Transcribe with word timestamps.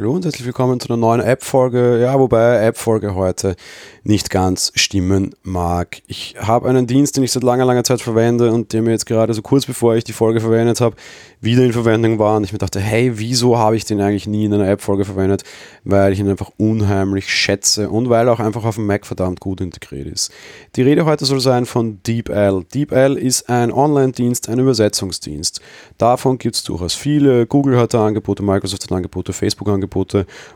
Hallo 0.00 0.14
und 0.14 0.24
herzlich 0.24 0.46
willkommen 0.46 0.80
zu 0.80 0.88
einer 0.88 0.96
neuen 0.96 1.20
App-Folge. 1.20 2.00
Ja, 2.00 2.18
wobei 2.18 2.56
App-Folge 2.64 3.14
heute 3.14 3.54
nicht 4.02 4.30
ganz 4.30 4.72
stimmen 4.74 5.34
mag. 5.42 6.00
Ich 6.06 6.36
habe 6.40 6.70
einen 6.70 6.86
Dienst, 6.86 7.18
den 7.18 7.24
ich 7.24 7.32
seit 7.32 7.42
langer, 7.42 7.66
langer 7.66 7.84
Zeit 7.84 8.00
verwende 8.00 8.50
und 8.50 8.72
der 8.72 8.80
mir 8.80 8.92
jetzt 8.92 9.04
gerade 9.04 9.34
so 9.34 9.42
kurz 9.42 9.66
bevor 9.66 9.94
ich 9.96 10.04
die 10.04 10.14
Folge 10.14 10.40
verwendet 10.40 10.80
habe, 10.80 10.96
wieder 11.42 11.62
in 11.64 11.74
Verwendung 11.74 12.18
war 12.18 12.38
und 12.38 12.44
ich 12.44 12.52
mir 12.52 12.58
dachte, 12.58 12.80
hey, 12.80 13.18
wieso 13.18 13.58
habe 13.58 13.76
ich 13.76 13.84
den 13.84 14.00
eigentlich 14.00 14.26
nie 14.26 14.46
in 14.46 14.54
einer 14.54 14.68
App-Folge 14.68 15.04
verwendet? 15.04 15.42
Weil 15.84 16.14
ich 16.14 16.18
ihn 16.18 16.30
einfach 16.30 16.50
unheimlich 16.56 17.28
schätze 17.28 17.90
und 17.90 18.08
weil 18.08 18.26
er 18.26 18.32
auch 18.32 18.40
einfach 18.40 18.64
auf 18.64 18.76
dem 18.76 18.86
Mac 18.86 19.04
verdammt 19.04 19.40
gut 19.40 19.60
integriert 19.60 20.06
ist. 20.06 20.32
Die 20.76 20.82
Rede 20.82 21.04
heute 21.04 21.26
soll 21.26 21.40
sein 21.40 21.66
von 21.66 22.02
DeepL. 22.04 22.64
DeepL 22.72 23.18
ist 23.18 23.50
ein 23.50 23.70
Online-Dienst, 23.70 24.48
ein 24.48 24.60
Übersetzungsdienst. 24.60 25.60
Davon 25.98 26.38
gibt 26.38 26.56
es 26.56 26.64
durchaus 26.64 26.94
viele. 26.94 27.46
Google 27.46 27.76
hat 27.76 27.92
da 27.92 28.06
Angebote, 28.06 28.42
Microsoft 28.42 28.84
hat 28.84 28.92
Angebote, 28.92 29.34
Facebook 29.34 29.68
Angebote 29.68 29.89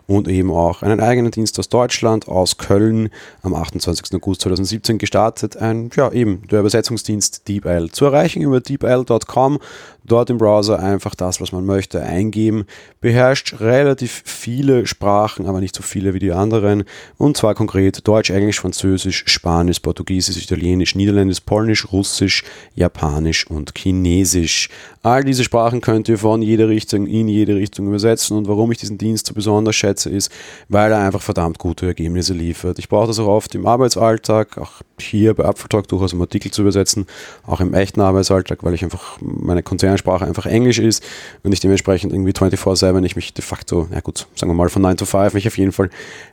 und 0.07 0.29
eben 0.29 0.51
auch 0.51 0.83
einen 0.83 1.01
eigenen 1.01 1.31
Dienst 1.31 1.59
aus 1.59 1.69
Deutschland, 1.69 2.29
aus 2.29 2.59
Köln, 2.59 3.11
am 3.43 3.55
28. 3.55 4.15
August 4.15 4.43
2017 4.43 4.99
gestartet. 4.99 5.57
Ein, 5.57 5.91
ja, 5.97 6.11
eben 6.13 6.43
der 6.51 6.61
Übersetzungsdienst 6.61 7.49
DeepL. 7.49 7.91
Zu 7.91 8.07
erreichen 8.07 8.43
über 8.43 8.61
deepl.com, 8.61 9.59
dort 10.05 10.31
im 10.31 10.39
Browser 10.39 10.79
einfach 10.79 11.15
das, 11.15 11.41
was 11.41 11.53
man 11.53 11.65
möchte, 11.65 12.03
eingeben. 12.03 12.67
Beherrscht 13.01 13.61
relativ 13.61 14.23
viele 14.25 14.87
Sprachen, 14.87 15.47
aber 15.47 15.61
nicht 15.61 15.75
so 15.75 15.83
viele 15.83 16.15
wie 16.15 16.19
die 16.19 16.33
anderen. 16.33 16.85
Und 17.19 17.37
zwar 17.37 17.55
konkret 17.55 18.07
Deutsch, 18.07 18.31
Englisch, 18.31 18.61
Französisch, 18.61 19.25
Spanisch, 19.27 19.81
Portugiesisch, 19.81 20.43
Italienisch, 20.43 20.95
Niederländisch, 20.95 21.41
Polnisch, 21.41 21.91
Russisch, 21.93 22.45
Japanisch 22.75 23.47
und 23.47 23.73
Chinesisch. 23.77 24.69
All 25.03 25.23
diese 25.23 25.45
Sprachen 25.45 25.81
könnt 25.81 26.09
ihr 26.09 26.19
von 26.19 26.41
jeder 26.41 26.69
Richtung 26.69 27.07
in 27.07 27.29
jede 27.29 27.57
Richtung 27.57 27.87
übersetzen. 27.87 28.37
Und 28.37 28.49
warum 28.49 28.73
ich 28.73 28.79
diesen 28.79 28.99
Dienst 28.99 29.24
so 29.27 29.35
besonders 29.35 29.77
schätze, 29.77 30.11
ist, 30.11 30.31
weil 30.69 30.93
er 30.93 30.99
einfach 30.99 31.23
verdammt 31.23 31.59
gute 31.59 31.87
Ergebnisse 31.87 32.35
liefert. 32.35 32.79
Ich 32.79 32.89
brauche 32.89 33.07
das 33.07 33.19
auch 33.19 33.29
oft 33.29 33.55
im 33.55 33.67
Arbeitsalltag, 33.67 34.59
auch 34.59 34.83
hier 35.01 35.35
bei 35.35 35.45
Apfeltalk 35.45 35.89
durchaus 35.89 36.13
um 36.13 36.21
Artikel 36.21 36.51
zu 36.51 36.63
übersetzen, 36.63 37.07
auch 37.47 37.61
im 37.61 37.75
echten 37.75 38.01
Arbeitsalltag, 38.01 38.63
weil 38.63 38.75
ich 38.75 38.85
einfach 38.85 39.19
meine 39.21 39.63
Konzernsprache 39.63 40.25
einfach 40.25 40.47
Englisch 40.47 40.79
ist 40.79 41.03
und 41.43 41.53
ich 41.53 41.61
dementsprechend 41.61 42.13
irgendwie 42.13 42.33
24-7, 42.33 42.95
wenn 42.95 43.05
ich 43.05 43.17
mich 43.17 43.35
de 43.35 43.45
facto, 43.45 43.89
ja 43.93 44.01
gut, 44.01 44.27
sagen 44.35 44.51
wir 44.51 44.55
mal 44.55 44.69
von 44.69 44.83
9 44.83 44.97
to 44.97 45.05
5, 45.05 45.35
mich 45.35 45.47
auf 45.47 45.59
jeden 45.59 45.73
Fall 45.73 45.91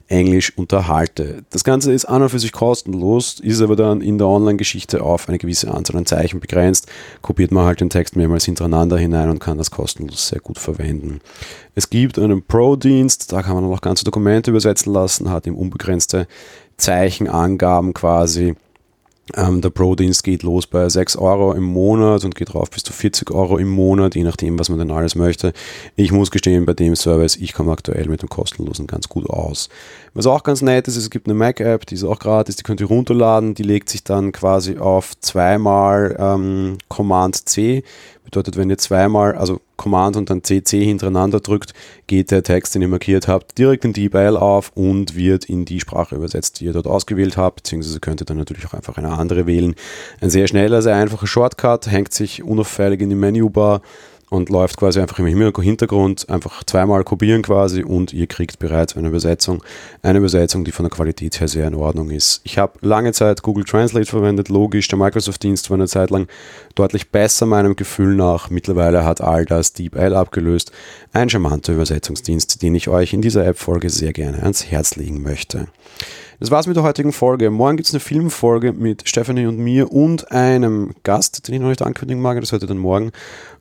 Englisch 0.08 0.58
unterhalte. 0.58 1.44
Das 1.50 1.64
Ganze 1.64 1.94
ist 1.94 2.06
an 2.06 2.22
und 2.22 2.30
für 2.30 2.40
sich 2.40 2.52
kostenlos, 2.52 3.40
ist 3.40 3.62
aber 3.62 3.76
dann 3.76 4.02
in 4.02 4.18
der 4.18 4.28
Online-Geschichte 4.28 5.02
auf 5.02 5.30
eine 5.30 5.38
gewisse 5.38 5.74
Anzahl 5.74 5.98
an 5.98 6.06
Zeichen 6.06 6.40
begrenzt. 6.40 6.88
Kopiert 7.22 7.52
man 7.52 7.66
halt 7.66 7.80
den 7.80 7.90
Text 7.90 8.16
mehrmals 8.16 8.46
hintereinander 8.46 8.98
hinein 8.98 9.30
und 9.30 9.40
kann 9.40 9.58
das 9.58 9.72
kostenlos 9.72 10.28
sehr 10.28 10.40
gut 10.40 10.60
verwenden. 10.60 11.22
Es 11.74 11.90
gibt 11.90 12.20
einen 12.20 12.44
Pro-Dienst, 12.44 13.32
da 13.32 13.42
kann 13.42 13.56
man 13.56 13.64
auch 13.66 13.80
ganze 13.80 14.04
Dokumente 14.04 14.52
übersetzen 14.52 14.92
lassen, 14.92 15.30
hat 15.30 15.48
ihm 15.48 15.56
unbegrenzte 15.56 16.28
Zeichenangaben 16.82 17.94
quasi. 17.94 18.56
Ähm, 19.36 19.62
der 19.62 19.70
Pro-Dienst 19.70 20.24
geht 20.24 20.44
los 20.44 20.68
bei 20.68 20.90
6 20.90 21.16
Euro 21.16 21.54
im 21.54 21.64
Monat 21.64 22.26
und 22.26 22.36
geht 22.36 22.54
rauf 22.54 22.70
bis 22.70 22.84
zu 22.84 22.92
40 22.92 23.32
Euro 23.32 23.58
im 23.58 23.70
Monat, 23.70 24.16
je 24.16 24.24
nachdem, 24.24 24.60
was 24.60 24.68
man 24.68 24.80
denn 24.80 24.92
alles 24.92 25.16
möchte. 25.16 25.54
Ich 25.96 26.12
muss 26.12 26.32
gestehen, 26.32 26.66
bei 26.66 26.74
dem 26.74 26.96
Service, 26.96 27.38
ich 27.38 27.54
komme 27.54 27.72
aktuell 27.72 28.10
mit 28.10 28.22
dem 28.22 28.30
kostenlosen 28.30 28.88
ganz 28.88 29.08
gut 29.08 29.30
aus. 29.30 29.70
Was 30.14 30.26
auch 30.26 30.44
ganz 30.44 30.62
nett 30.62 30.88
ist, 30.88 30.98
es 30.98 31.10
gibt 31.10 31.28
eine 31.28 31.36
Mac-App, 31.36 31.86
die 31.86 31.96
ist 31.96 32.04
auch 32.04 32.20
gratis, 32.20 32.58
die 32.58 32.64
könnt 32.64 32.82
ihr 32.82 32.88
runterladen, 32.88 33.54
die 33.54 33.64
legt 33.64 33.90
sich 33.90 34.04
dann 34.04 34.34
quasi 34.34 34.78
auf 34.78 35.18
zweimal 35.22 36.18
ähm, 36.20 36.78
Command 36.90 37.48
C. 37.48 37.84
Bedeutet, 38.32 38.56
wenn 38.56 38.70
ihr 38.70 38.78
zweimal, 38.78 39.36
also 39.36 39.60
Command 39.76 40.16
und 40.16 40.30
dann 40.30 40.42
CC 40.42 40.86
hintereinander 40.86 41.42
drückt, 41.42 41.74
geht 42.08 42.32
der 42.32 42.44
Text, 42.44 42.74
den 42.74 42.82
ihr 42.82 42.88
markiert 42.88 43.28
habt, 43.28 43.58
direkt 43.58 43.84
in 43.84 43.92
DeepL 43.92 44.38
auf 44.38 44.72
und 44.74 45.16
wird 45.16 45.44
in 45.46 45.66
die 45.66 45.82
Sprache 45.82 46.16
übersetzt, 46.16 46.62
die 46.62 46.66
ihr 46.66 46.74
dort 46.74 46.88
ausgewählt 46.88 47.36
habt, 47.36 47.58
beziehungsweise 47.58 48.00
könnt 48.00 48.22
ihr 48.22 48.26
dann 48.26 48.38
natürlich 48.38 48.66
auch 48.66 48.74
einfach 48.74 48.98
eine 48.98 49.12
andere 49.12 49.48
wählen. 49.48 49.76
Ein 50.22 50.30
sehr 50.30 50.48
schneller, 50.48 50.82
sehr 50.82 50.96
einfacher 50.96 51.28
Shortcut, 51.28 51.88
hängt 51.88 52.14
sich 52.14 52.42
unauffällig 52.42 53.02
in 53.02 53.10
die 53.10 53.16
Menübar 53.16 53.82
und 54.32 54.50
läuft 54.50 54.78
quasi 54.78 55.02
einfach 55.02 55.20
im 55.20 55.26
Hintergrund, 55.28 56.30
einfach 56.30 56.64
zweimal 56.64 57.04
kopieren 57.04 57.42
quasi 57.42 57.84
und 57.84 58.14
ihr 58.14 58.28
kriegt 58.28 58.60
bereits 58.60 58.96
eine 58.96 59.10
Übersetzung. 59.10 59.62
Eine 60.04 60.20
Übersetzung, 60.20 60.64
die 60.64 60.72
von 60.72 60.86
der 60.86 60.90
Qualität 60.90 61.42
her 61.42 61.50
sehr 61.50 61.68
in 61.68 61.76
Ordnung 61.76 62.10
ist. 62.12 62.40
Ich 62.46 62.58
habe 62.58 62.80
lange 62.80 63.12
Zeit 63.12 63.44
Google 63.44 63.66
Translate 63.66 64.06
verwendet, 64.06 64.48
logisch, 64.48 64.88
der 64.88 64.98
Microsoft-Dienst 64.98 65.70
war 65.70 65.76
eine 65.76 65.88
Zeit 65.88 66.12
lang 66.12 66.30
deutlich 66.76 67.12
besser 67.12 67.46
meinem 67.46 67.76
Gefühl 67.76 68.16
nach. 68.16 68.50
Mittlerweile 68.50 69.04
hat 69.04 69.20
all 69.20 69.44
das 69.44 69.74
DeepL 69.74 70.16
abgelöst. 70.16 70.72
Ein 71.12 71.30
charmanter 71.30 71.74
Übersetzungsdienst, 71.74 72.62
den 72.62 72.74
ich 72.74 72.88
euch 72.88 73.12
in 73.12 73.22
dieser 73.22 73.46
App-Folge 73.46 73.90
sehr 73.90 74.14
gerne 74.14 74.44
ans 74.44 74.66
Herz 74.72 74.96
legen 74.96 75.22
möchte. 75.22 75.68
Das 76.42 76.50
war's 76.50 76.66
mit 76.66 76.76
der 76.76 76.82
heutigen 76.82 77.14
Folge. 77.14 77.52
Morgen 77.52 77.78
gibt 77.78 77.88
es 77.88 77.94
eine 77.94 78.00
Filmfolge 78.00 78.74
mit 78.74 79.08
Stephanie 79.08 79.46
und 79.46 79.60
mir 79.60 79.92
und 79.92 80.32
einem 80.32 80.96
Gast, 81.04 81.48
den 81.48 81.54
ich 81.54 81.62
noch 81.62 81.70
nicht 81.70 81.84
ankündigen 81.84 82.20
mag. 82.20 82.42
Das 82.42 82.52
heute 82.52 82.66
dann 82.66 82.80
morgen. 82.80 83.12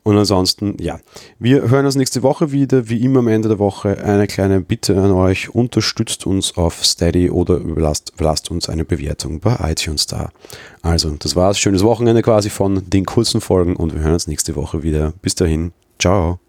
Und 0.01 0.17
ansonsten, 0.17 0.77
ja, 0.79 0.99
wir 1.37 1.69
hören 1.69 1.85
uns 1.85 1.95
nächste 1.95 2.23
Woche 2.23 2.51
wieder. 2.51 2.89
Wie 2.89 3.05
immer 3.05 3.19
am 3.19 3.27
Ende 3.27 3.49
der 3.49 3.59
Woche 3.59 4.03
eine 4.03 4.25
kleine 4.25 4.61
Bitte 4.61 4.99
an 4.99 5.11
euch. 5.11 5.53
Unterstützt 5.53 6.25
uns 6.25 6.57
auf 6.57 6.83
Steady 6.83 7.29
oder 7.29 7.57
überlasst, 7.57 8.13
überlasst 8.15 8.49
uns 8.49 8.67
eine 8.67 8.83
Bewertung 8.83 9.41
bei 9.41 9.57
iTunes 9.61 10.07
da. 10.07 10.31
Also, 10.81 11.11
das 11.11 11.35
war's. 11.35 11.59
Schönes 11.59 11.83
Wochenende 11.83 12.23
quasi 12.23 12.49
von 12.49 12.89
den 12.89 13.05
kurzen 13.05 13.41
Folgen 13.41 13.75
und 13.75 13.93
wir 13.93 14.01
hören 14.01 14.13
uns 14.13 14.25
nächste 14.25 14.55
Woche 14.55 14.81
wieder. 14.81 15.13
Bis 15.21 15.35
dahin. 15.35 15.71
Ciao. 15.99 16.39